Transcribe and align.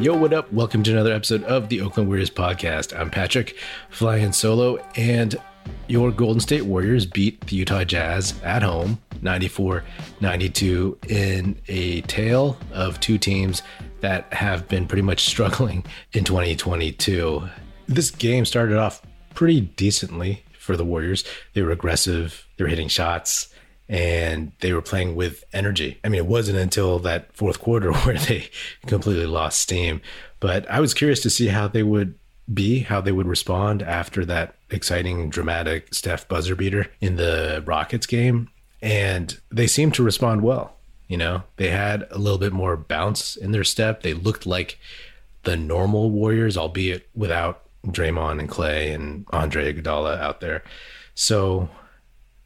Yo, 0.00 0.16
what 0.16 0.32
up? 0.32 0.52
Welcome 0.52 0.84
to 0.84 0.92
another 0.92 1.12
episode 1.12 1.42
of 1.42 1.68
the 1.68 1.80
Oakland 1.80 2.08
Warriors 2.08 2.30
podcast. 2.30 2.96
I'm 2.96 3.10
Patrick, 3.10 3.56
flying 3.90 4.32
solo, 4.32 4.76
and 4.94 5.34
your 5.88 6.12
Golden 6.12 6.38
State 6.38 6.62
Warriors 6.62 7.04
beat 7.04 7.40
the 7.48 7.56
Utah 7.56 7.82
Jazz 7.82 8.40
at 8.44 8.62
home 8.62 9.00
94 9.22 9.82
92 10.20 10.98
in 11.08 11.60
a 11.66 12.02
tale 12.02 12.56
of 12.72 13.00
two 13.00 13.18
teams 13.18 13.62
that 13.98 14.32
have 14.32 14.68
been 14.68 14.86
pretty 14.86 15.02
much 15.02 15.24
struggling 15.28 15.84
in 16.12 16.22
2022. 16.22 17.48
This 17.88 18.12
game 18.12 18.44
started 18.44 18.76
off 18.76 19.02
pretty 19.34 19.62
decently 19.62 20.44
for 20.56 20.76
the 20.76 20.84
Warriors. 20.84 21.24
They 21.54 21.62
were 21.62 21.72
aggressive, 21.72 22.46
they 22.56 22.62
were 22.62 22.70
hitting 22.70 22.86
shots 22.86 23.52
and 23.88 24.52
they 24.60 24.72
were 24.72 24.82
playing 24.82 25.14
with 25.14 25.44
energy. 25.52 25.98
I 26.04 26.08
mean, 26.08 26.18
it 26.18 26.26
wasn't 26.26 26.58
until 26.58 26.98
that 27.00 27.34
fourth 27.34 27.60
quarter 27.60 27.92
where 28.04 28.18
they 28.18 28.50
completely 28.86 29.26
lost 29.26 29.60
steam. 29.60 30.00
But 30.40 30.70
I 30.70 30.80
was 30.80 30.94
curious 30.94 31.20
to 31.20 31.30
see 31.30 31.48
how 31.48 31.68
they 31.68 31.82
would 31.82 32.14
be, 32.52 32.80
how 32.80 33.00
they 33.00 33.12
would 33.12 33.26
respond 33.26 33.82
after 33.82 34.24
that 34.26 34.56
exciting, 34.70 35.30
dramatic 35.30 35.94
Steph 35.94 36.28
buzzer 36.28 36.54
beater 36.54 36.86
in 37.00 37.16
the 37.16 37.62
Rockets 37.66 38.06
game. 38.06 38.48
And 38.80 39.38
they 39.50 39.66
seemed 39.66 39.94
to 39.94 40.02
respond 40.02 40.42
well. 40.42 40.76
You 41.08 41.16
know, 41.16 41.42
they 41.56 41.70
had 41.70 42.06
a 42.10 42.18
little 42.18 42.38
bit 42.38 42.52
more 42.52 42.76
bounce 42.76 43.34
in 43.34 43.52
their 43.52 43.64
step. 43.64 44.02
They 44.02 44.12
looked 44.12 44.44
like 44.46 44.78
the 45.44 45.56
normal 45.56 46.10
Warriors, 46.10 46.58
albeit 46.58 47.08
without 47.14 47.62
Draymond 47.86 48.40
and 48.40 48.48
Klay 48.48 48.94
and 48.94 49.24
Andre 49.30 49.72
Iguodala 49.72 50.18
out 50.20 50.40
there. 50.40 50.62
So 51.14 51.70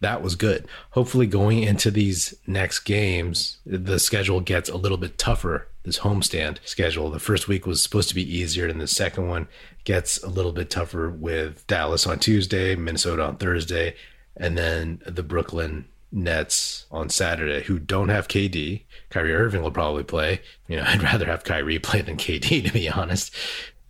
that 0.03 0.23
was 0.23 0.35
good. 0.35 0.67
Hopefully, 0.91 1.27
going 1.27 1.63
into 1.63 1.91
these 1.91 2.35
next 2.47 2.81
games, 2.81 3.59
the 3.65 3.99
schedule 3.99 4.41
gets 4.41 4.69
a 4.69 4.77
little 4.77 4.99
bit 4.99 5.17
tougher. 5.17 5.69
This 5.85 6.01
homestand 6.01 6.59
schedule. 6.65 7.11
The 7.11 7.19
first 7.19 7.49
week 7.49 7.67
was 7.67 7.83
supposed 7.83 8.09
to 8.11 8.15
be 8.15 8.37
easier, 8.37 8.69
and 8.69 8.81
the 8.81 8.87
second 8.87 9.29
one 9.29 9.49
gets 9.85 10.23
a 10.23 10.29
little 10.29 10.53
bit 10.53 10.71
tougher 10.71 11.09
with 11.11 11.67
Dallas 11.67 12.07
on 12.07 12.19
Tuesday, 12.19 12.77
Minnesota 12.77 13.25
on 13.25 13.37
Thursday, 13.37 13.97
and 14.37 14.57
then 14.57 15.01
the 15.07 15.23
Brooklyn 15.23 15.87
Nets 16.13 16.87
on 16.91 17.09
Saturday, 17.09 17.65
who 17.65 17.79
don't 17.79 18.11
have 18.11 18.29
KD. 18.29 18.83
Kyrie 19.11 19.35
Irving 19.35 19.63
will 19.63 19.71
probably 19.71 20.05
play. 20.05 20.41
You 20.69 20.77
know, 20.77 20.85
I'd 20.87 21.03
rather 21.03 21.27
have 21.27 21.45
Kyrie 21.45 21.79
play 21.79 22.03
than 22.03 22.17
KD, 22.17 22.67
to 22.67 22.73
be 22.73 22.89
honest. 22.89 23.35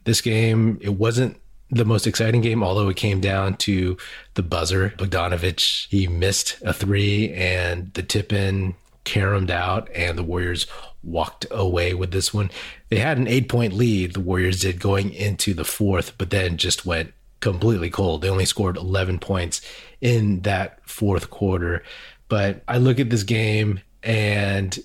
This 0.05 0.21
game, 0.21 0.79
it 0.81 0.95
wasn't 0.95 1.42
the 1.73 1.85
most 1.87 2.07
exciting 2.07 2.43
game, 2.43 2.63
although 2.63 2.91
it 2.91 2.97
came 2.97 3.19
down 3.19 3.57
to 3.57 3.97
the 4.35 4.43
buzzer. 4.43 4.91
Bogdanovich, 4.99 5.89
he 5.89 6.07
missed 6.07 6.59
a 6.63 6.73
three 6.73 7.33
and 7.33 7.93
the 7.95 8.03
tip 8.03 8.33
in 8.33 8.75
caromed 9.05 9.51
out, 9.51 9.89
and 9.95 10.17
the 10.17 10.23
Warriors 10.23 10.67
walked 11.03 11.47
away 11.51 11.95
with 11.95 12.13
this 12.13 12.33
one. 12.33 12.51
They 12.91 12.99
had 12.99 13.17
an 13.17 13.27
eight 13.27 13.49
point 13.49 13.73
lead, 13.73 14.13
the 14.13 14.21
Warriors 14.21 14.61
did 14.61 14.81
going 14.81 15.13
into 15.13 15.55
the 15.55 15.65
fourth, 15.65 16.17
but 16.19 16.31
then 16.31 16.59
just 16.59 16.85
went 16.85 17.15
completely 17.41 17.91
cold. 17.91 18.21
They 18.21 18.29
only 18.29 18.45
scored 18.45 18.77
11 18.77 19.19
points 19.19 19.63
in 20.01 20.43
that 20.43 20.79
fourth 20.89 21.31
quarter. 21.31 21.83
But 22.29 22.63
I 22.69 22.77
look 22.77 23.01
at 23.01 23.11
this 23.11 23.25
game 23.25 23.81
and 24.03 24.79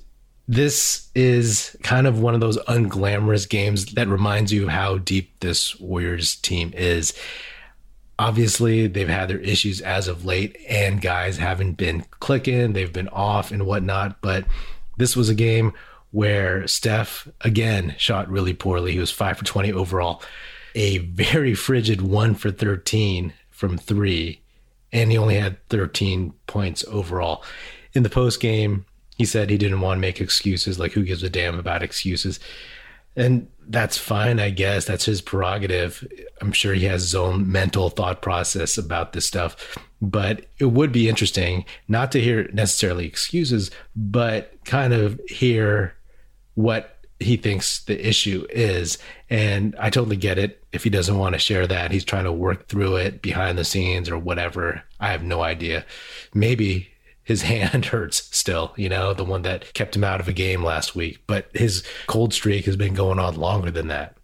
this 0.47 1.09
is 1.13 1.75
kind 1.83 2.07
of 2.07 2.21
one 2.21 2.33
of 2.33 2.39
those 2.39 2.57
unglamorous 2.59 3.47
games 3.47 3.93
that 3.93 4.07
reminds 4.07 4.53
you 4.53 4.67
how 4.69 4.97
deep 4.97 5.39
this 5.41 5.77
Warriors 5.79 6.35
team 6.37 6.71
is. 6.75 7.13
Obviously, 8.17 8.87
they've 8.87 9.09
had 9.09 9.27
their 9.27 9.39
issues 9.39 9.81
as 9.81 10.07
of 10.07 10.25
late, 10.25 10.57
and 10.67 11.01
guys 11.01 11.37
haven't 11.37 11.73
been 11.73 12.05
clicking, 12.19 12.73
they've 12.73 12.93
been 12.93 13.09
off 13.09 13.51
and 13.51 13.65
whatnot. 13.65 14.21
But 14.21 14.45
this 14.97 15.15
was 15.15 15.29
a 15.29 15.35
game 15.35 15.73
where 16.11 16.65
Steph, 16.67 17.27
again, 17.41 17.95
shot 17.97 18.29
really 18.29 18.53
poorly. 18.53 18.93
He 18.93 18.99
was 18.99 19.11
five 19.11 19.37
for 19.37 19.45
20 19.45 19.73
overall, 19.73 20.23
a 20.73 20.99
very 20.99 21.53
frigid 21.53 22.01
one 22.01 22.33
for 22.33 22.51
13 22.51 23.33
from 23.51 23.77
three, 23.77 24.41
and 24.93 25.11
he 25.11 25.17
only 25.17 25.35
had 25.35 25.57
13 25.67 26.33
points 26.47 26.85
overall. 26.87 27.43
In 27.93 28.03
the 28.03 28.09
post 28.09 28.39
game, 28.39 28.85
he 29.17 29.25
said 29.25 29.49
he 29.49 29.57
didn't 29.57 29.81
want 29.81 29.97
to 29.97 30.01
make 30.01 30.21
excuses. 30.21 30.79
Like, 30.79 30.91
who 30.91 31.03
gives 31.03 31.23
a 31.23 31.29
damn 31.29 31.57
about 31.57 31.83
excuses? 31.83 32.39
And 33.15 33.47
that's 33.67 33.97
fine, 33.97 34.39
I 34.39 34.51
guess. 34.51 34.85
That's 34.85 35.05
his 35.05 35.21
prerogative. 35.21 36.07
I'm 36.39 36.51
sure 36.51 36.75
he 36.75 36.85
has 36.85 37.01
his 37.01 37.15
own 37.15 37.51
mental 37.51 37.89
thought 37.89 38.21
process 38.21 38.77
about 38.77 39.13
this 39.13 39.25
stuff. 39.25 39.77
But 39.99 40.45
it 40.59 40.65
would 40.65 40.91
be 40.91 41.09
interesting 41.09 41.65
not 41.87 42.11
to 42.11 42.21
hear 42.21 42.47
necessarily 42.53 43.07
excuses, 43.07 43.71
but 43.95 44.53
kind 44.65 44.93
of 44.93 45.19
hear 45.27 45.95
what 46.53 46.99
he 47.19 47.37
thinks 47.37 47.83
the 47.85 48.07
issue 48.07 48.45
is. 48.51 48.99
And 49.31 49.75
I 49.79 49.89
totally 49.89 50.17
get 50.17 50.37
it. 50.37 50.63
If 50.71 50.83
he 50.83 50.91
doesn't 50.91 51.17
want 51.17 51.33
to 51.33 51.39
share 51.39 51.65
that, 51.65 51.91
he's 51.91 52.05
trying 52.05 52.25
to 52.25 52.31
work 52.31 52.67
through 52.67 52.97
it 52.97 53.23
behind 53.23 53.57
the 53.57 53.65
scenes 53.65 54.11
or 54.11 54.19
whatever. 54.19 54.83
I 54.99 55.07
have 55.07 55.23
no 55.23 55.41
idea. 55.41 55.85
Maybe 56.35 56.89
his 57.27 57.41
hand 57.43 57.85
hurts 57.85 58.35
still, 58.35 58.73
you 58.75 58.89
know, 58.89 59.13
the 59.13 59.25
one 59.25 59.43
that 59.43 59.73
kept 59.73 59.95
him 59.95 60.03
out 60.03 60.19
of 60.19 60.27
a 60.27 60.33
game 60.33 60.63
last 60.63 60.95
week. 60.95 61.19
But 61.27 61.49
his 61.53 61.83
cold 62.07 62.33
streak 62.33 62.65
has 62.65 62.75
been 62.75 62.95
going 62.95 63.19
on 63.19 63.35
longer 63.35 63.69
than 63.69 63.89
that. 63.89 64.15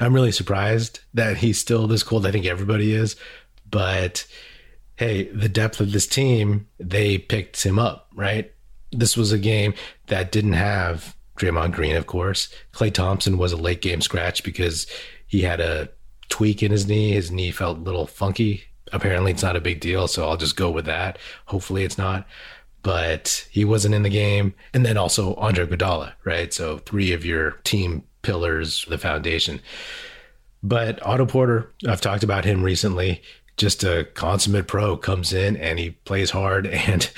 I'm 0.00 0.14
really 0.14 0.32
surprised 0.32 1.00
that 1.12 1.36
he's 1.38 1.58
still 1.58 1.86
this 1.86 2.02
cold. 2.02 2.26
I 2.26 2.32
think 2.32 2.46
everybody 2.46 2.92
is. 2.92 3.16
But 3.68 4.26
hey, 4.96 5.24
the 5.24 5.48
depth 5.48 5.80
of 5.80 5.92
this 5.92 6.06
team, 6.06 6.68
they 6.78 7.18
picked 7.18 7.62
him 7.62 7.78
up, 7.78 8.08
right? 8.14 8.52
This 8.92 9.16
was 9.16 9.32
a 9.32 9.38
game 9.38 9.74
that 10.06 10.30
didn't 10.30 10.52
have 10.52 11.16
Draymond 11.36 11.72
Green, 11.72 11.96
of 11.96 12.06
course. 12.06 12.48
Klay 12.72 12.92
Thompson 12.92 13.38
was 13.38 13.52
a 13.52 13.56
late 13.56 13.82
game 13.82 14.00
scratch 14.00 14.44
because 14.44 14.86
he 15.26 15.42
had 15.42 15.60
a 15.60 15.88
tweak 16.28 16.62
in 16.62 16.70
his 16.70 16.86
knee. 16.86 17.12
His 17.12 17.32
knee 17.32 17.50
felt 17.50 17.78
a 17.78 17.82
little 17.82 18.06
funky 18.06 18.64
apparently 18.92 19.32
it's 19.32 19.42
not 19.42 19.56
a 19.56 19.60
big 19.60 19.80
deal, 19.80 20.08
so 20.08 20.28
I'll 20.28 20.36
just 20.36 20.56
go 20.56 20.70
with 20.70 20.84
that. 20.86 21.18
Hopefully 21.46 21.84
it's 21.84 21.98
not. 21.98 22.26
But 22.82 23.46
he 23.50 23.64
wasn't 23.64 23.94
in 23.94 24.02
the 24.02 24.10
game. 24.10 24.54
And 24.74 24.84
then 24.84 24.98
also 24.98 25.34
Andre 25.36 25.66
Iguodala, 25.66 26.12
right? 26.24 26.52
So 26.52 26.78
three 26.78 27.12
of 27.12 27.24
your 27.24 27.52
team 27.64 28.04
pillars, 28.22 28.84
the 28.88 28.98
foundation. 28.98 29.60
But 30.62 31.04
Otto 31.04 31.26
Porter, 31.26 31.72
I've 31.86 32.00
talked 32.00 32.24
about 32.24 32.44
him 32.44 32.62
recently. 32.62 33.22
Just 33.56 33.84
a 33.84 34.08
consummate 34.14 34.66
pro 34.66 34.96
comes 34.96 35.32
in 35.32 35.56
and 35.56 35.78
he 35.78 35.90
plays 35.90 36.30
hard 36.30 36.66
and 36.88 37.10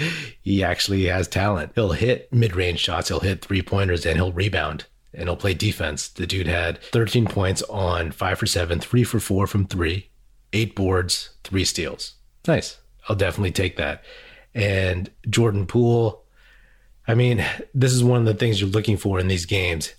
he 0.42 0.62
actually 0.62 1.04
has 1.06 1.28
talent. 1.28 1.72
He'll 1.74 1.92
hit 1.92 2.32
mid 2.32 2.54
range 2.54 2.80
shots, 2.80 3.08
he'll 3.08 3.20
hit 3.20 3.44
three 3.44 3.62
pointers, 3.62 4.04
and 4.04 4.16
he'll 4.16 4.32
rebound 4.32 4.84
and 5.14 5.28
he'll 5.28 5.36
play 5.36 5.54
defense. 5.54 6.08
The 6.08 6.26
dude 6.26 6.46
had 6.46 6.80
13 6.82 7.26
points 7.26 7.62
on 7.62 8.12
five 8.12 8.38
for 8.38 8.46
seven, 8.46 8.80
three 8.80 9.02
for 9.04 9.18
four 9.18 9.46
from 9.46 9.66
three, 9.66 10.10
eight 10.52 10.74
boards, 10.74 11.30
three 11.44 11.64
steals. 11.64 12.14
Nice. 12.46 12.78
I'll 13.08 13.16
definitely 13.16 13.52
take 13.52 13.76
that. 13.76 14.04
And 14.54 15.10
Jordan 15.28 15.66
Poole, 15.66 16.24
I 17.06 17.14
mean, 17.14 17.44
this 17.74 17.92
is 17.92 18.02
one 18.02 18.20
of 18.20 18.26
the 18.26 18.34
things 18.34 18.60
you're 18.60 18.70
looking 18.70 18.96
for 18.96 19.18
in 19.18 19.28
these 19.28 19.46
games. 19.46 19.94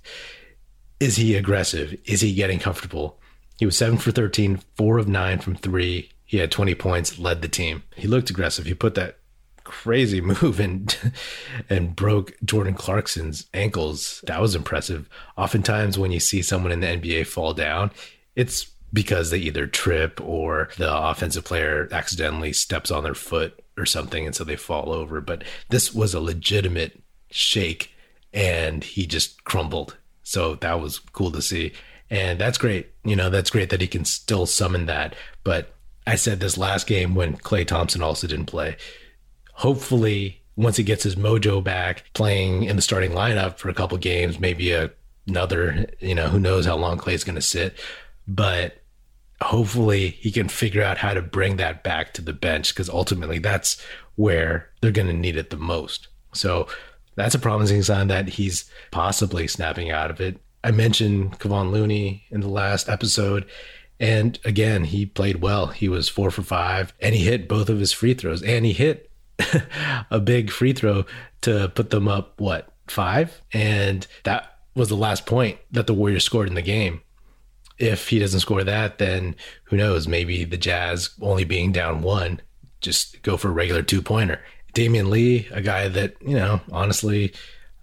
Is 0.99 1.15
he 1.15 1.35
aggressive? 1.35 1.99
Is 2.05 2.21
he 2.21 2.33
getting 2.33 2.59
comfortable? 2.59 3.19
He 3.59 3.65
was 3.65 3.77
seven 3.77 3.97
for 3.97 4.11
13, 4.11 4.59
four 4.75 4.97
of 4.97 5.07
nine 5.07 5.39
from 5.39 5.55
three. 5.55 6.11
He 6.25 6.37
had 6.37 6.51
20 6.51 6.75
points, 6.75 7.17
led 7.17 7.41
the 7.41 7.47
team. 7.47 7.83
He 7.95 8.07
looked 8.07 8.29
aggressive. 8.29 8.65
He 8.65 8.73
put 8.73 8.95
that 8.95 9.17
crazy 9.63 10.21
move 10.41 10.59
and 10.59 10.97
and 11.69 11.95
broke 11.95 12.33
Jordan 12.43 12.73
Clarkson's 12.73 13.47
ankles. 13.53 14.23
That 14.27 14.41
was 14.41 14.55
impressive. 14.55 15.09
Oftentimes 15.37 15.99
when 15.99 16.11
you 16.11 16.19
see 16.19 16.41
someone 16.41 16.71
in 16.71 16.79
the 16.79 16.87
NBA 16.87 17.27
fall 17.27 17.53
down, 17.53 17.91
it's 18.35 18.67
because 18.93 19.29
they 19.29 19.37
either 19.37 19.67
trip 19.67 20.19
or 20.21 20.69
the 20.77 20.95
offensive 20.95 21.43
player 21.43 21.87
accidentally 21.91 22.53
steps 22.53 22.91
on 22.91 23.03
their 23.03 23.13
foot 23.13 23.61
or 23.77 23.85
something 23.85 24.25
and 24.25 24.35
so 24.35 24.43
they 24.43 24.55
fall 24.55 24.91
over. 24.91 25.21
But 25.21 25.43
this 25.69 25.93
was 25.93 26.13
a 26.13 26.19
legitimate 26.19 27.01
shake 27.29 27.93
and 28.33 28.83
he 28.83 29.05
just 29.05 29.43
crumbled. 29.43 29.97
So 30.23 30.55
that 30.55 30.79
was 30.79 30.99
cool 30.99 31.31
to 31.31 31.41
see. 31.41 31.73
And 32.09 32.39
that's 32.39 32.57
great. 32.57 32.89
You 33.03 33.15
know 33.15 33.29
that's 33.29 33.49
great 33.49 33.69
that 33.69 33.81
he 33.81 33.87
can 33.87 34.05
still 34.05 34.45
summon 34.45 34.85
that. 34.85 35.15
But 35.43 35.73
i 36.05 36.15
said 36.15 36.39
this 36.39 36.57
last 36.57 36.87
game 36.87 37.15
when 37.15 37.35
klay 37.35 37.67
thompson 37.67 38.01
also 38.01 38.27
didn't 38.27 38.45
play. 38.45 38.77
Hopefully 39.53 40.41
once 40.55 40.77
he 40.77 40.83
gets 40.83 41.03
his 41.03 41.15
mojo 41.15 41.63
back 41.63 42.03
playing 42.13 42.63
in 42.63 42.75
the 42.75 42.81
starting 42.81 43.11
lineup 43.11 43.57
for 43.57 43.69
a 43.69 43.73
couple 43.73 43.97
games 43.97 44.39
maybe 44.39 44.71
a, 44.71 44.89
another 45.27 45.85
you 45.99 46.15
know 46.15 46.27
who 46.27 46.39
knows 46.39 46.65
how 46.65 46.75
long 46.75 46.97
klay's 46.97 47.23
going 47.23 47.35
to 47.35 47.41
sit 47.41 47.77
but 48.27 48.81
hopefully 49.41 50.09
he 50.09 50.31
can 50.31 50.49
figure 50.49 50.83
out 50.83 50.97
how 50.97 51.13
to 51.13 51.21
bring 51.21 51.57
that 51.57 51.83
back 51.83 52.13
to 52.13 52.21
the 52.21 52.33
bench 52.33 52.73
because 52.73 52.89
ultimately 52.89 53.39
that's 53.39 53.81
where 54.15 54.69
they're 54.81 54.91
going 54.91 55.07
to 55.07 55.13
need 55.13 55.37
it 55.37 55.49
the 55.49 55.57
most. 55.57 56.07
So 56.33 56.67
that's 57.15 57.35
a 57.35 57.39
promising 57.39 57.83
sign 57.83 58.07
that 58.07 58.29
he's 58.29 58.69
possibly 58.91 59.47
snapping 59.47 59.91
out 59.91 60.11
of 60.11 60.19
it. 60.19 60.39
I 60.63 60.71
mentioned 60.71 61.39
Kevon 61.39 61.71
Looney 61.71 62.25
in 62.29 62.41
the 62.41 62.49
last 62.49 62.89
episode. 62.89 63.45
And 63.99 64.39
again, 64.43 64.83
he 64.85 65.05
played 65.05 65.41
well. 65.41 65.67
He 65.67 65.89
was 65.89 66.09
four 66.09 66.29
for 66.29 66.43
five 66.43 66.93
and 66.99 67.15
he 67.15 67.23
hit 67.23 67.47
both 67.47 67.69
of 67.69 67.79
his 67.79 67.91
free 67.91 68.13
throws 68.13 68.43
and 68.43 68.65
he 68.65 68.73
hit 68.73 69.09
a 70.11 70.19
big 70.19 70.51
free 70.51 70.73
throw 70.73 71.05
to 71.41 71.69
put 71.69 71.89
them 71.89 72.07
up, 72.07 72.39
what, 72.39 72.69
five? 72.87 73.41
And 73.53 74.05
that 74.23 74.59
was 74.75 74.89
the 74.89 74.95
last 74.95 75.25
point 75.25 75.59
that 75.71 75.87
the 75.87 75.93
Warriors 75.93 76.23
scored 76.23 76.47
in 76.47 76.55
the 76.55 76.61
game. 76.61 77.01
If 77.77 78.09
he 78.09 78.19
doesn't 78.19 78.39
score 78.39 78.63
that, 78.63 78.97
then 78.97 79.35
who 79.65 79.77
knows? 79.77 80.07
Maybe 80.07 80.43
the 80.43 80.57
Jazz, 80.57 81.11
only 81.21 81.43
being 81.43 81.71
down 81.71 82.01
one, 82.01 82.41
just 82.81 83.21
go 83.21 83.37
for 83.37 83.49
a 83.49 83.53
regular 83.53 83.83
two 83.83 84.01
pointer. 84.01 84.39
Damion 84.73 85.09
Lee, 85.09 85.47
a 85.51 85.61
guy 85.61 85.87
that, 85.87 86.15
you 86.21 86.35
know, 86.35 86.61
honestly, 86.71 87.33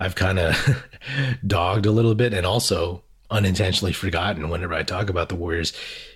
I've 0.01 0.15
kind 0.15 0.39
of 0.39 0.85
dogged 1.47 1.87
a 1.87 1.93
little 1.93 2.15
bit 2.15 2.33
and 2.33 2.47
also 2.47 3.03
unintentionally 3.31 3.93
forgotten 3.93 4.49
whenever 4.49 4.75
I 4.75 4.83
talk 4.83 5.09
about 5.09 5.29
the 5.29 5.35
Warriors. 5.35 5.73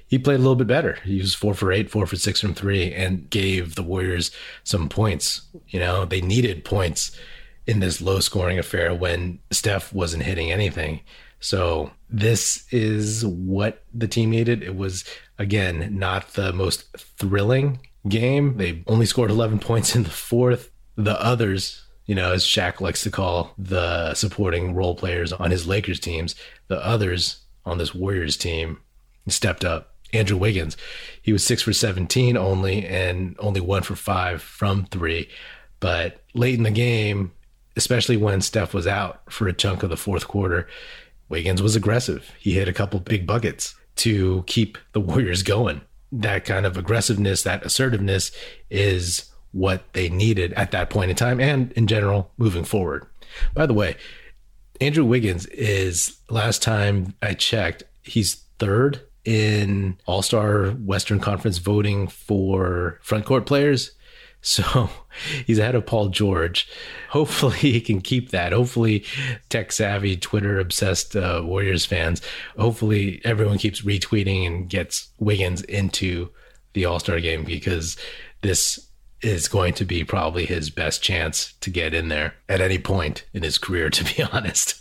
He 0.07 0.19
played 0.19 0.37
a 0.37 0.43
little 0.43 0.57
bit 0.57 0.67
better. 0.67 0.99
He 1.05 1.19
was 1.19 1.35
four 1.35 1.55
for 1.55 1.73
eight, 1.73 1.91
four 1.91 2.07
for 2.07 2.17
six 2.17 2.41
from 2.41 2.55
three, 2.55 2.93
and 2.93 3.29
gave 3.29 3.75
the 3.75 3.83
Warriors 3.83 4.31
some 4.65 4.89
points. 4.89 5.43
You 5.69 5.81
know, 5.81 6.05
they 6.05 6.21
needed 6.21 6.65
points 6.65 7.17
in 7.67 7.81
this 7.81 8.01
low 8.01 8.21
scoring 8.21 8.59
affair 8.59 8.95
when 8.95 9.39
Steph 9.51 9.93
wasn't 9.93 10.23
hitting 10.23 10.51
anything. 10.51 11.01
So 11.41 11.93
this 12.11 12.67
is 12.73 13.25
what 13.25 13.85
the 13.95 14.09
team 14.09 14.31
needed. 14.31 14.63
It 14.63 14.77
was 14.77 15.05
again 15.39 15.99
not 15.99 16.35
the 16.35 16.53
most 16.53 16.97
thrilling 16.97 17.81
game. 18.09 18.57
They 18.57 18.83
only 18.87 19.07
scored 19.07 19.31
11 19.31 19.59
points 19.61 19.95
in 19.95 20.03
the 20.05 20.11
fourth. 20.11 20.71
The 20.97 21.21
others, 21.23 21.85
you 22.07 22.15
know, 22.15 22.33
as 22.33 22.45
Shaq 22.45 22.81
likes 22.81 23.03
to 23.05 23.11
call 23.11 23.53
the 23.57 24.15
supporting 24.15 24.75
role 24.75 24.95
players 24.95 25.33
on 25.33 25.51
his 25.51 25.67
Lakers 25.67 26.01
teams, 26.01 26.35
the 26.69 26.85
others 26.85 27.45
on 27.65 27.79
this 27.79 27.95
Warriors 27.95 28.37
team 28.37 28.81
stepped 29.29 29.65
up. 29.65 29.95
Andrew 30.15 30.39
Wiggins, 30.39 30.75
he 31.21 31.35
was 31.35 31.45
six 31.45 31.61
for 31.61 31.75
17 31.75 32.35
only 32.35 32.87
and 32.87 33.37
only 33.39 33.61
one 33.61 33.83
for 33.83 33.95
five 33.95 34.41
from 34.41 34.87
three. 34.87 35.29
But 35.81 36.23
late 36.33 36.55
in 36.55 36.63
the 36.63 36.71
game, 36.71 37.33
especially 37.77 38.17
when 38.17 38.41
Steph 38.41 38.73
was 38.73 38.87
out 38.87 39.21
for 39.31 39.49
a 39.49 39.53
chunk 39.53 39.83
of 39.83 39.91
the 39.91 39.97
fourth 39.99 40.27
quarter. 40.27 40.67
Wiggins 41.29 41.63
was 41.63 41.77
aggressive. 41.77 42.33
He 42.39 42.53
hit 42.53 42.69
a 42.69 42.73
couple 42.73 43.01
big 43.01 43.27
buckets 43.27 43.75
to 43.97 44.45
keep 44.47 44.79
the 44.93 45.01
Warriors 45.01 45.43
going. 45.43 45.83
That 46.11 46.45
kind 46.45 46.65
of 46.65 46.77
aggressiveness, 46.77 47.43
that 47.43 47.65
assertiveness 47.65 48.33
is 48.71 49.31
what 49.53 49.93
they 49.93 50.09
needed 50.09 50.53
at 50.55 50.71
that 50.71 50.91
point 50.91 51.11
in 51.11 51.17
time 51.17 51.41
and 51.41 51.73
in 51.73 51.87
general 51.87 52.31
moving 52.39 52.65
forward. 52.65 53.07
By 53.55 53.67
the 53.67 53.75
way, 53.75 53.97
Andrew 54.81 55.05
Wiggins 55.05 55.47
is 55.47 56.19
last 56.31 56.63
time 56.63 57.15
I 57.21 57.35
checked, 57.35 57.83
he's 58.03 58.45
third 58.59 59.01
in 59.25 59.99
All 60.07 60.23
Star 60.23 60.71
Western 60.71 61.21
Conference 61.21 61.59
voting 61.59 62.09
for 62.09 62.99
front 63.03 63.27
court 63.27 63.45
players. 63.45 63.93
So 64.41 64.91
he's 65.47 65.59
ahead 65.59 65.75
of 65.75 65.87
Paul 65.87 66.09
George. 66.09 66.69
Hopefully 67.11 67.57
he 67.57 67.81
can 67.81 68.01
keep 68.01 68.31
that. 68.31 68.53
Hopefully 68.53 69.05
tech 69.49 69.73
savvy, 69.73 70.17
Twitter 70.17 70.59
obsessed 70.59 71.17
uh, 71.17 71.43
Warriors 71.45 71.85
fans. 71.85 72.23
Hopefully 72.57 73.21
everyone 73.25 73.59
keeps 73.59 73.83
retweeting 73.83 74.47
and 74.47 74.69
gets 74.69 75.09
Wiggins 75.19 75.63
into 75.63 76.31
the 76.73 76.85
All 76.85 77.01
Star 77.01 77.21
game 77.21 77.45
because 77.45 77.97
this 78.43 78.89
is 79.21 79.49
going 79.49 79.75
to 79.75 79.85
be 79.85 80.05
probably 80.05 80.47
his 80.47 80.71
best 80.71 81.03
chance 81.03 81.55
to 81.61 81.71
get 81.71 81.93
in 81.93 82.09
there 82.09 82.35
at 82.49 82.61
any 82.61 82.79
point 82.79 83.25
in 83.33 83.43
his 83.43 83.59
career, 83.59 83.91
to 83.91 84.05
be 84.05 84.23
honest. 84.33 84.81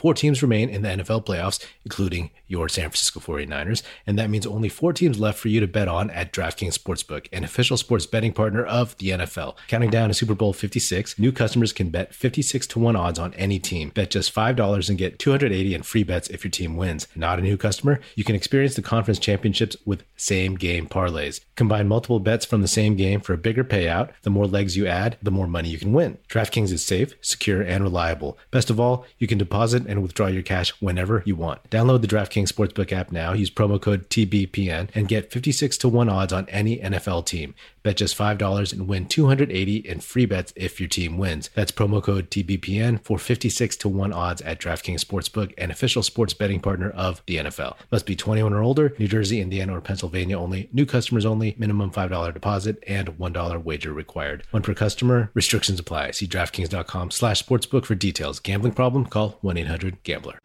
Four 0.00 0.14
teams 0.14 0.40
remain 0.40 0.70
in 0.70 0.80
the 0.80 0.88
NFL 0.88 1.26
playoffs, 1.26 1.62
including 1.84 2.30
your 2.46 2.70
San 2.70 2.84
Francisco 2.88 3.20
49ers, 3.20 3.82
and 4.06 4.18
that 4.18 4.30
means 4.30 4.46
only 4.46 4.70
four 4.70 4.94
teams 4.94 5.20
left 5.20 5.38
for 5.38 5.48
you 5.48 5.60
to 5.60 5.66
bet 5.66 5.88
on 5.88 6.08
at 6.08 6.32
DraftKings 6.32 6.78
Sportsbook, 6.78 7.26
an 7.34 7.44
official 7.44 7.76
sports 7.76 8.06
betting 8.06 8.32
partner 8.32 8.64
of 8.64 8.96
the 8.96 9.10
NFL. 9.10 9.56
Counting 9.68 9.90
down 9.90 10.08
to 10.08 10.14
Super 10.14 10.34
Bowl 10.34 10.54
56, 10.54 11.18
new 11.18 11.30
customers 11.30 11.74
can 11.74 11.90
bet 11.90 12.14
56 12.14 12.66
to 12.68 12.78
1 12.78 12.96
odds 12.96 13.18
on 13.18 13.34
any 13.34 13.58
team. 13.58 13.90
Bet 13.90 14.08
just 14.08 14.34
$5 14.34 14.88
and 14.88 14.96
get 14.96 15.18
280 15.18 15.74
in 15.74 15.82
free 15.82 16.02
bets 16.02 16.30
if 16.30 16.44
your 16.44 16.50
team 16.50 16.76
wins. 16.76 17.06
Not 17.14 17.38
a 17.38 17.42
new 17.42 17.58
customer? 17.58 18.00
You 18.14 18.24
can 18.24 18.34
experience 18.34 18.76
the 18.76 18.82
conference 18.82 19.18
championships 19.18 19.76
with 19.84 20.04
same 20.16 20.54
game 20.54 20.88
parlays. 20.88 21.40
Combine 21.56 21.88
multiple 21.88 22.20
bets 22.20 22.46
from 22.46 22.62
the 22.62 22.68
same 22.68 22.96
game 22.96 23.20
for 23.20 23.34
a 23.34 23.38
bigger 23.38 23.64
payout. 23.64 24.12
The 24.22 24.30
more 24.30 24.46
legs 24.46 24.78
you 24.78 24.86
add, 24.86 25.18
the 25.22 25.30
more 25.30 25.46
money 25.46 25.68
you 25.68 25.78
can 25.78 25.92
win. 25.92 26.16
DraftKings 26.30 26.72
is 26.72 26.82
safe, 26.82 27.16
secure, 27.20 27.60
and 27.60 27.84
reliable. 27.84 28.38
Best 28.50 28.70
of 28.70 28.80
all, 28.80 29.04
you 29.18 29.26
can 29.26 29.36
deposit 29.36 29.89
and 29.90 30.02
withdraw 30.02 30.28
your 30.28 30.42
cash 30.42 30.70
whenever 30.80 31.22
you 31.26 31.36
want. 31.36 31.68
Download 31.70 32.00
the 32.00 32.06
DraftKings 32.06 32.52
Sportsbook 32.52 32.92
app 32.92 33.10
now, 33.10 33.32
use 33.32 33.50
promo 33.50 33.80
code 33.80 34.08
TBPN, 34.08 34.88
and 34.94 35.08
get 35.08 35.32
56 35.32 35.76
to 35.78 35.88
1 35.88 36.08
odds 36.08 36.32
on 36.32 36.48
any 36.48 36.78
NFL 36.78 37.26
team. 37.26 37.54
Bet 37.82 37.96
just 37.96 38.16
$5 38.16 38.72
and 38.72 38.86
win 38.86 39.06
280 39.06 39.76
in 39.76 40.00
free 40.00 40.26
bets 40.26 40.52
if 40.54 40.80
your 40.80 40.88
team 40.88 41.16
wins. 41.16 41.48
That's 41.54 41.72
promo 41.72 42.02
code 42.02 42.30
TBPN 42.30 43.02
for 43.02 43.18
56 43.18 43.76
to 43.78 43.88
1 43.88 44.12
odds 44.12 44.42
at 44.42 44.60
DraftKings 44.60 45.04
Sportsbook, 45.04 45.54
an 45.56 45.70
official 45.70 46.02
sports 46.02 46.34
betting 46.34 46.60
partner 46.60 46.90
of 46.90 47.22
the 47.26 47.36
NFL. 47.36 47.76
Must 47.90 48.04
be 48.04 48.16
21 48.16 48.52
or 48.52 48.62
older, 48.62 48.94
New 48.98 49.08
Jersey, 49.08 49.40
Indiana, 49.40 49.76
or 49.76 49.80
Pennsylvania 49.80 50.38
only. 50.38 50.68
New 50.72 50.84
customers 50.84 51.24
only, 51.24 51.54
minimum 51.58 51.90
$5 51.90 52.34
deposit 52.34 52.82
and 52.86 53.18
$1 53.18 53.64
wager 53.64 53.92
required. 53.92 54.44
One 54.50 54.62
per 54.62 54.74
customer, 54.74 55.30
restrictions 55.32 55.80
apply. 55.80 56.10
See 56.12 56.26
DraftKings.com 56.26 57.10
slash 57.10 57.44
sportsbook 57.44 57.86
for 57.86 57.94
details. 57.94 58.40
Gambling 58.40 58.74
problem? 58.74 59.06
Call 59.06 59.38
1-800-GAMBLER 59.80 60.38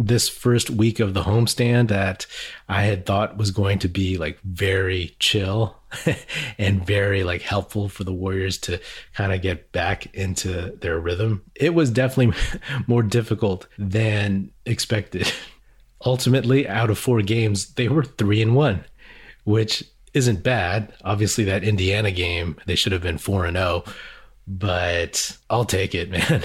this 0.00 0.28
first 0.28 0.70
week 0.70 1.00
of 1.00 1.12
the 1.12 1.24
homestand 1.24 1.88
that 1.88 2.24
I 2.68 2.82
had 2.84 3.04
thought 3.04 3.36
was 3.36 3.50
going 3.50 3.80
to 3.80 3.88
be 3.88 4.16
like 4.16 4.38
very 4.42 5.16
chill 5.18 5.76
and 6.58 6.86
very 6.86 7.24
like 7.24 7.42
helpful 7.42 7.88
for 7.88 8.04
the 8.04 8.12
Warriors 8.12 8.58
to 8.58 8.80
kind 9.14 9.32
of 9.32 9.42
get 9.42 9.72
back 9.72 10.14
into 10.14 10.76
their 10.80 11.00
rhythm. 11.00 11.42
It 11.56 11.74
was 11.74 11.90
definitely 11.90 12.38
more 12.86 13.02
difficult 13.02 13.66
than 13.76 14.52
expected. 14.64 15.32
Ultimately, 16.06 16.68
out 16.68 16.90
of 16.90 16.98
four 16.98 17.20
games, 17.22 17.74
they 17.74 17.88
were 17.88 18.04
three 18.04 18.40
and 18.40 18.54
one, 18.54 18.84
which 19.42 19.82
isn't 20.14 20.44
bad. 20.44 20.92
Obviously, 21.02 21.42
that 21.44 21.64
Indiana 21.64 22.12
game, 22.12 22.56
they 22.66 22.76
should 22.76 22.92
have 22.92 23.02
been 23.02 23.18
four 23.18 23.46
and 23.46 23.56
zero 23.56 23.82
oh 23.84 23.92
but 24.48 25.36
I'll 25.50 25.66
take 25.66 25.94
it, 25.94 26.10
man. 26.10 26.42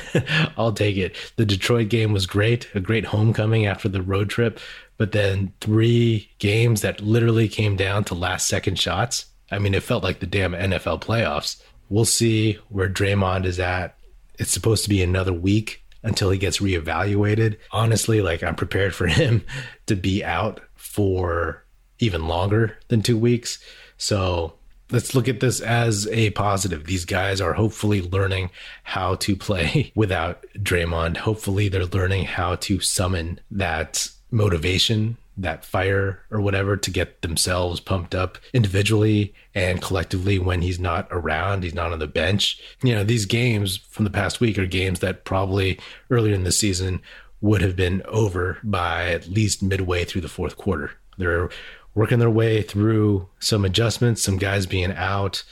I'll 0.57 0.73
take 0.73 0.97
it. 0.97 1.15
The 1.37 1.45
Detroit 1.45 1.89
game 1.89 2.11
was 2.11 2.25
great, 2.25 2.67
a 2.75 2.79
great 2.81 3.05
homecoming 3.05 3.65
after 3.65 3.87
the 3.87 4.01
road 4.01 4.29
trip, 4.29 4.59
but 4.97 5.13
then 5.13 5.53
three 5.61 6.29
games 6.37 6.81
that 6.81 7.01
literally 7.01 7.47
came 7.47 7.75
down 7.77 8.03
to 8.05 8.15
last 8.15 8.47
second 8.47 8.77
shots. 8.77 9.27
I 9.51 9.59
mean, 9.59 9.73
it 9.73 9.83
felt 9.83 10.03
like 10.03 10.19
the 10.19 10.25
damn 10.25 10.51
NFL 10.51 11.01
playoffs. 11.01 11.61
We'll 11.89 12.05
see 12.05 12.59
where 12.69 12.89
Draymond 12.89 13.45
is 13.45 13.59
at. 13.59 13.95
It's 14.37 14.51
supposed 14.51 14.83
to 14.83 14.89
be 14.89 15.01
another 15.01 15.33
week 15.33 15.83
until 16.01 16.29
he 16.29 16.37
gets 16.37 16.59
reevaluated. 16.59 17.57
Honestly, 17.71 18.21
like 18.21 18.43
I'm 18.43 18.55
prepared 18.55 18.93
for 18.93 19.07
him 19.07 19.45
to 19.85 19.95
be 19.95 20.23
out 20.23 20.59
for 20.75 21.63
even 21.99 22.27
longer 22.27 22.77
than 22.89 23.01
two 23.01 23.17
weeks. 23.17 23.63
So 23.97 24.55
let's 24.93 25.15
look 25.15 25.27
at 25.27 25.39
this 25.39 25.59
as 25.59 26.07
a 26.09 26.29
positive. 26.29 26.85
These 26.85 27.03
guys 27.03 27.41
are 27.41 27.53
hopefully 27.53 28.01
learning 28.01 28.51
how 28.83 29.15
to 29.15 29.35
play 29.35 29.91
without 29.95 30.45
Draymond. 30.57 31.17
Hopefully, 31.17 31.67
they're 31.67 31.85
learning 31.85 32.25
how 32.25 32.55
to 32.55 32.79
summon 32.79 33.39
that 33.49 34.07
motivation, 34.29 35.17
that 35.35 35.65
fire, 35.65 36.21
or 36.29 36.39
whatever 36.39 36.77
to 36.77 36.91
get 36.91 37.23
themselves 37.23 37.79
pumped 37.79 38.13
up 38.13 38.37
individually 38.53 39.33
and 39.55 39.81
collectively 39.81 40.37
when 40.37 40.61
he's 40.61 40.79
not 40.79 41.07
around, 41.09 41.63
he's 41.63 41.73
not 41.73 41.91
on 41.91 41.99
the 41.99 42.07
bench. 42.07 42.61
You 42.83 42.93
know, 42.93 43.03
these 43.03 43.25
games 43.25 43.77
from 43.77 44.05
the 44.05 44.11
past 44.11 44.39
week 44.39 44.59
are 44.59 44.67
games 44.67 44.99
that 44.99 45.25
probably 45.25 45.79
earlier 46.11 46.35
in 46.35 46.43
the 46.43 46.51
season 46.51 47.01
would 47.41 47.61
have 47.61 47.75
been 47.75 48.03
over 48.05 48.59
by 48.63 49.09
at 49.09 49.27
least 49.27 49.63
midway 49.63 50.05
through 50.05 50.21
the 50.21 50.29
fourth 50.29 50.55
quarter. 50.55 50.91
They're 51.17 51.49
working 51.95 52.19
their 52.19 52.29
way 52.29 52.61
through 52.61 53.27
some 53.39 53.65
adjustments, 53.65 54.21
some 54.21 54.37
guys 54.37 54.65
being 54.65 54.91
out. 54.91 55.43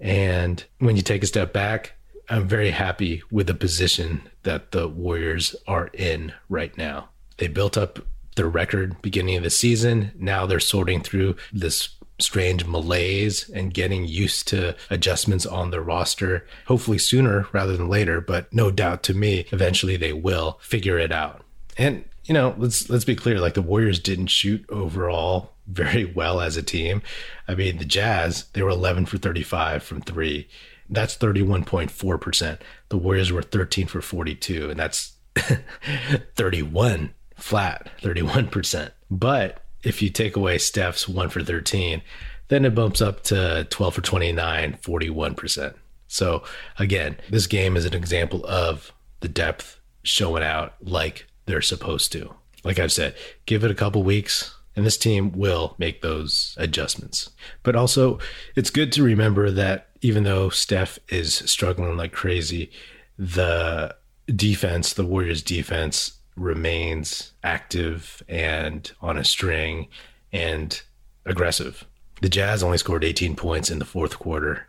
And 0.00 0.64
when 0.78 0.96
you 0.96 1.02
take 1.02 1.22
a 1.22 1.26
step 1.26 1.52
back, 1.52 1.94
I'm 2.28 2.46
very 2.46 2.70
happy 2.70 3.22
with 3.30 3.48
the 3.48 3.54
position 3.54 4.22
that 4.44 4.70
the 4.70 4.88
Warriors 4.88 5.56
are 5.66 5.88
in 5.88 6.32
right 6.48 6.76
now. 6.78 7.08
They 7.38 7.48
built 7.48 7.76
up 7.76 7.98
their 8.36 8.48
record 8.48 9.02
beginning 9.02 9.36
of 9.36 9.42
the 9.42 9.50
season. 9.50 10.12
Now 10.16 10.46
they're 10.46 10.60
sorting 10.60 11.02
through 11.02 11.36
this 11.52 11.90
strange 12.20 12.66
malaise 12.66 13.48
and 13.50 13.74
getting 13.74 14.06
used 14.06 14.46
to 14.48 14.76
adjustments 14.90 15.46
on 15.46 15.70
the 15.70 15.80
roster, 15.80 16.46
hopefully 16.66 16.98
sooner 16.98 17.46
rather 17.52 17.76
than 17.76 17.88
later, 17.88 18.20
but 18.20 18.52
no 18.52 18.70
doubt 18.70 19.02
to 19.04 19.14
me, 19.14 19.46
eventually 19.52 19.96
they 19.96 20.12
will 20.12 20.58
figure 20.62 20.98
it 20.98 21.12
out. 21.12 21.42
And 21.76 22.04
you 22.24 22.34
know, 22.34 22.54
let's 22.58 22.88
let's 22.88 23.04
be 23.04 23.16
clear, 23.16 23.40
like 23.40 23.54
the 23.54 23.62
Warriors 23.62 23.98
didn't 23.98 24.28
shoot 24.28 24.64
overall 24.68 25.54
very 25.70 26.04
well 26.14 26.40
as 26.40 26.56
a 26.56 26.62
team. 26.62 27.02
I 27.48 27.54
mean, 27.54 27.78
the 27.78 27.84
Jazz, 27.84 28.46
they 28.52 28.62
were 28.62 28.70
11 28.70 29.06
for 29.06 29.18
35 29.18 29.82
from 29.82 30.00
three. 30.00 30.48
That's 30.88 31.16
31.4%. 31.16 32.58
The 32.88 32.98
Warriors 32.98 33.32
were 33.32 33.42
13 33.42 33.86
for 33.86 34.02
42, 34.02 34.70
and 34.70 34.78
that's 34.80 35.14
31 36.34 37.14
flat, 37.36 37.90
31%. 38.02 38.90
But 39.10 39.62
if 39.82 40.02
you 40.02 40.10
take 40.10 40.36
away 40.36 40.58
Steph's 40.58 41.08
1 41.08 41.28
for 41.28 41.42
13, 41.42 42.02
then 42.48 42.64
it 42.64 42.74
bumps 42.74 43.00
up 43.00 43.22
to 43.24 43.66
12 43.70 43.94
for 43.94 44.00
29, 44.00 44.78
41%. 44.82 45.74
So 46.08 46.42
again, 46.78 47.16
this 47.30 47.46
game 47.46 47.76
is 47.76 47.84
an 47.84 47.94
example 47.94 48.44
of 48.46 48.92
the 49.20 49.28
depth 49.28 49.78
showing 50.02 50.42
out 50.42 50.74
like 50.82 51.26
they're 51.46 51.62
supposed 51.62 52.10
to. 52.12 52.34
Like 52.64 52.78
I've 52.78 52.92
said, 52.92 53.14
give 53.46 53.62
it 53.64 53.70
a 53.70 53.76
couple 53.76 54.02
weeks 54.02 54.54
and 54.76 54.86
this 54.86 54.96
team 54.96 55.32
will 55.32 55.74
make 55.78 56.00
those 56.00 56.54
adjustments. 56.58 57.30
But 57.62 57.76
also, 57.76 58.18
it's 58.56 58.70
good 58.70 58.92
to 58.92 59.02
remember 59.02 59.50
that 59.50 59.88
even 60.00 60.24
though 60.24 60.48
Steph 60.48 60.98
is 61.08 61.34
struggling 61.34 61.96
like 61.96 62.12
crazy, 62.12 62.70
the 63.18 63.94
defense, 64.34 64.92
the 64.92 65.04
Warriors 65.04 65.42
defense, 65.42 66.18
remains 66.36 67.32
active 67.42 68.22
and 68.28 68.90
on 69.02 69.18
a 69.18 69.24
string 69.24 69.88
and 70.32 70.80
aggressive. 71.26 71.84
The 72.22 72.28
Jazz 72.28 72.62
only 72.62 72.78
scored 72.78 73.04
18 73.04 73.36
points 73.36 73.70
in 73.70 73.78
the 73.78 73.84
fourth 73.84 74.18
quarter. 74.18 74.66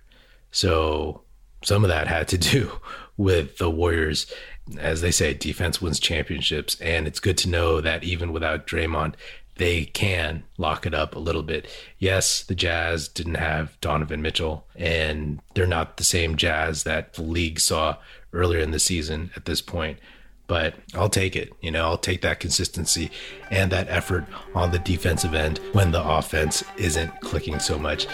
So 0.51 1.21
some 1.63 1.83
of 1.83 1.89
that 1.89 2.07
had 2.07 2.27
to 2.29 2.37
do 2.37 2.79
with 3.17 3.57
the 3.57 3.69
Warriors. 3.69 4.31
As 4.77 5.01
they 5.01 5.11
say, 5.11 5.33
defense 5.33 5.81
wins 5.81 5.99
championships. 5.99 6.79
And 6.81 7.07
it's 7.07 7.19
good 7.19 7.37
to 7.39 7.49
know 7.49 7.81
that 7.81 8.03
even 8.03 8.31
without 8.31 8.67
Draymond, 8.67 9.15
they 9.61 9.85
can 9.85 10.41
lock 10.57 10.87
it 10.87 10.93
up 10.95 11.15
a 11.15 11.19
little 11.19 11.43
bit. 11.43 11.67
Yes, 11.99 12.41
the 12.41 12.55
Jazz 12.55 13.07
didn't 13.07 13.35
have 13.35 13.79
Donovan 13.79 14.19
Mitchell, 14.19 14.65
and 14.75 15.39
they're 15.53 15.67
not 15.67 15.97
the 15.97 16.03
same 16.03 16.35
Jazz 16.35 16.81
that 16.81 17.13
the 17.13 17.21
league 17.21 17.59
saw 17.59 17.97
earlier 18.33 18.59
in 18.59 18.71
the 18.71 18.79
season 18.79 19.29
at 19.35 19.45
this 19.45 19.61
point 19.61 19.99
but 20.47 20.75
I'll 20.93 21.09
take 21.09 21.35
it. 21.35 21.53
You 21.61 21.71
know, 21.71 21.85
I'll 21.85 21.97
take 21.97 22.21
that 22.21 22.39
consistency 22.39 23.11
and 23.49 23.71
that 23.71 23.87
effort 23.89 24.25
on 24.53 24.71
the 24.71 24.79
defensive 24.79 25.33
end 25.33 25.59
when 25.73 25.91
the 25.91 26.03
offense 26.03 26.63
isn't 26.77 27.21
clicking 27.21 27.59
so 27.59 27.77
much. 27.77 28.07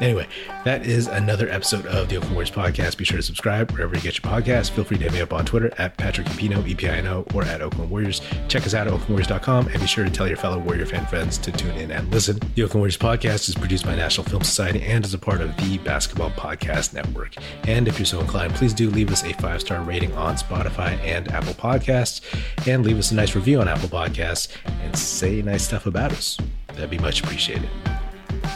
Anyway, 0.00 0.26
that 0.64 0.84
is 0.84 1.06
another 1.06 1.48
episode 1.48 1.86
of 1.86 2.08
the 2.08 2.16
Oakland 2.16 2.34
Warriors 2.34 2.50
podcast. 2.50 2.96
Be 2.96 3.04
sure 3.04 3.18
to 3.18 3.22
subscribe 3.22 3.70
wherever 3.70 3.94
you 3.94 4.00
get 4.00 4.22
your 4.22 4.32
podcast. 4.32 4.70
Feel 4.70 4.82
free 4.82 4.98
to 4.98 5.04
hit 5.04 5.12
me 5.12 5.20
up 5.20 5.32
on 5.32 5.44
Twitter 5.44 5.72
at 5.78 5.96
Patrick 5.96 6.26
Epino, 6.28 6.66
E-P-I-N-O, 6.66 7.26
or 7.32 7.44
at 7.44 7.62
Oakland 7.62 7.90
Warriors. 7.90 8.20
Check 8.48 8.66
us 8.66 8.74
out 8.74 8.88
at 8.88 8.92
OaklandWarriors.com 8.92 9.68
and 9.68 9.80
be 9.80 9.86
sure 9.86 10.04
to 10.04 10.10
tell 10.10 10.26
your 10.26 10.36
fellow 10.36 10.58
Warrior 10.58 10.86
fan 10.86 11.06
friends 11.06 11.38
to 11.38 11.52
tune 11.52 11.76
in 11.76 11.92
and 11.92 12.10
listen. 12.10 12.40
The 12.56 12.64
Oakland 12.64 12.80
Warriors 12.80 12.98
podcast 12.98 13.48
is 13.48 13.54
produced 13.54 13.84
by 13.84 13.94
National 13.94 14.26
Film 14.26 14.42
Society 14.42 14.82
and 14.82 15.04
is 15.04 15.14
a 15.14 15.18
part 15.18 15.40
of 15.40 15.56
the 15.58 15.78
Basketball 15.78 16.30
Podcast 16.30 16.92
Network. 16.92 17.34
And 17.68 17.86
if 17.86 17.98
you're 17.98 18.06
so 18.06 18.20
inclined, 18.20 18.54
please 18.54 18.74
do 18.74 18.90
leave 18.90 19.12
us 19.12 19.22
a 19.22 19.32
five-star 19.34 19.80
rating 19.82 20.12
on 20.14 20.34
Spotify 20.34 20.98
and 21.04 21.28
Apple 21.54 21.70
Podcasts 21.70 22.20
and 22.68 22.84
leave 22.84 22.98
us 22.98 23.10
a 23.10 23.14
nice 23.14 23.34
review 23.34 23.60
on 23.60 23.68
Apple 23.68 23.88
Podcasts 23.88 24.48
and 24.82 24.96
say 24.96 25.42
nice 25.42 25.66
stuff 25.66 25.86
about 25.86 26.12
us. 26.12 26.38
That'd 26.68 26.90
be 26.90 26.98
much 26.98 27.22
appreciated. 27.22 27.68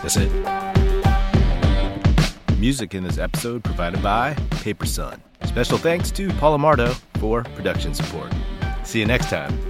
That's 0.03 0.17
it. 0.17 0.31
Music 2.59 2.95
in 2.95 3.05
this 3.05 3.19
episode 3.19 3.63
provided 3.63 4.03
by 4.03 4.35
Paper 4.51 4.87
Sun. 4.87 5.23
Special 5.45 5.79
thanks 5.79 6.11
to 6.13 6.29
Paul 6.35 6.59
Amardo 6.59 7.01
for 7.19 7.45
production 7.45 7.95
support. 7.95 8.33
See 8.83 8.99
you 8.99 9.07
next 9.07 9.31
time. 9.31 9.68